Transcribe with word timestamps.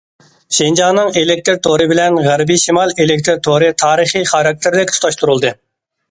شىنجاڭنىڭ 0.59 1.09
ئېلېكتىر 1.19 1.57
تورى 1.67 1.85
بىلەن 1.91 2.15
غەربىي 2.27 2.59
شىمال 2.61 2.93
ئېلېكتىر 3.05 3.37
تورى 3.49 3.67
تارىخىي 3.83 4.25
خاراكتېرلىك 4.31 4.95
تۇتاشتۇرۇلدى. 4.97 5.53